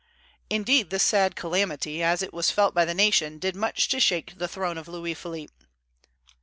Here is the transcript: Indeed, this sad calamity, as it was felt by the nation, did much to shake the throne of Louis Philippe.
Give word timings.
Indeed, 0.49 0.89
this 0.89 1.03
sad 1.03 1.35
calamity, 1.35 2.01
as 2.01 2.23
it 2.23 2.33
was 2.33 2.49
felt 2.49 2.73
by 2.73 2.85
the 2.85 2.95
nation, 2.95 3.37
did 3.37 3.55
much 3.55 3.87
to 3.89 3.99
shake 3.99 4.35
the 4.39 4.47
throne 4.47 4.79
of 4.79 4.87
Louis 4.87 5.13
Philippe. 5.13 5.53